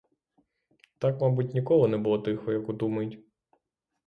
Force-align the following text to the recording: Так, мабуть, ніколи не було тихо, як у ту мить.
Так, 0.99 1.21
мабуть, 1.21 1.53
ніколи 1.53 1.87
не 1.87 1.97
було 1.97 2.19
тихо, 2.19 2.51
як 2.51 2.69
у 2.69 2.73
ту 2.73 2.89
мить. 2.89 3.19